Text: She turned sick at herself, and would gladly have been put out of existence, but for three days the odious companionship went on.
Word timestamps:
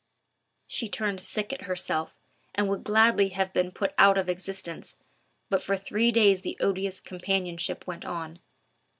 She 0.67 0.89
turned 0.89 1.21
sick 1.21 1.53
at 1.53 1.65
herself, 1.65 2.17
and 2.55 2.67
would 2.67 2.83
gladly 2.83 3.29
have 3.29 3.53
been 3.53 3.71
put 3.71 3.93
out 3.99 4.17
of 4.17 4.31
existence, 4.31 4.95
but 5.47 5.61
for 5.61 5.77
three 5.77 6.11
days 6.11 6.41
the 6.41 6.57
odious 6.59 6.99
companionship 6.99 7.85
went 7.85 8.03
on. 8.03 8.39